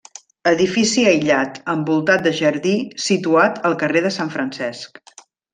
[0.51, 2.73] Edifici aïllat, envoltat de jardí,
[3.11, 5.03] situat al carrer de Sant Francesc.